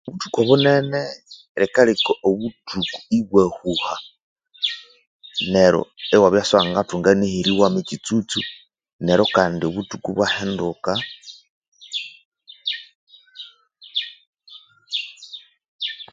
Obuthuku 0.07 0.37
obunene 0.43 1.01
likaleka 1.61 2.11
obuthuku 2.27 2.97
ibwahuha 3.17 3.95
neryo 5.51 5.81
iwabya 6.15 6.41
isiwangathunga 6.45 7.11
neheri 7.19 7.51
wama 7.59 7.77
ekyitsutsu 7.81 8.39
neryo 9.05 9.25
kandi 9.35 9.63
obuthuku 9.65 10.09
ibwa 10.11 10.27
hinduka 10.35 10.91